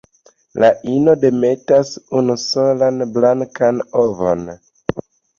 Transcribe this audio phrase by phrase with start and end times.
[0.61, 1.91] La ino demetas
[2.21, 4.43] unusolan blankan ovon.